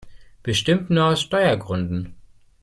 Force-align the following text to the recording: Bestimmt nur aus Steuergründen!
Bestimmt 0.41 0.89
nur 0.89 1.05
aus 1.09 1.21
Steuergründen! 1.21 2.15